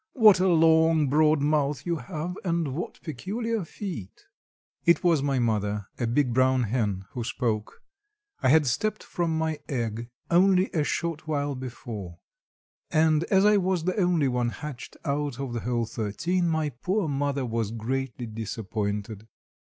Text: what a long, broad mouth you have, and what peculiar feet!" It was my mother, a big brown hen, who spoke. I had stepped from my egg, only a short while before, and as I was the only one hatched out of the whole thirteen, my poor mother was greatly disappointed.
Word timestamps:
what 0.13 0.39
a 0.39 0.47
long, 0.47 1.05
broad 1.07 1.41
mouth 1.43 1.85
you 1.85 1.97
have, 1.97 2.35
and 2.43 2.69
what 2.73 2.99
peculiar 3.03 3.63
feet!" 3.63 4.23
It 4.83 5.03
was 5.03 5.21
my 5.21 5.37
mother, 5.37 5.85
a 5.99 6.07
big 6.07 6.33
brown 6.33 6.63
hen, 6.63 7.05
who 7.11 7.23
spoke. 7.23 7.83
I 8.41 8.49
had 8.49 8.65
stepped 8.65 9.03
from 9.03 9.37
my 9.37 9.59
egg, 9.69 10.09
only 10.31 10.71
a 10.71 10.83
short 10.83 11.27
while 11.27 11.53
before, 11.53 12.17
and 12.89 13.25
as 13.25 13.45
I 13.45 13.57
was 13.57 13.83
the 13.83 13.97
only 13.99 14.27
one 14.27 14.49
hatched 14.49 14.97
out 15.05 15.39
of 15.39 15.53
the 15.53 15.59
whole 15.59 15.85
thirteen, 15.85 16.49
my 16.49 16.69
poor 16.71 17.07
mother 17.07 17.45
was 17.45 17.69
greatly 17.69 18.25
disappointed. 18.25 19.27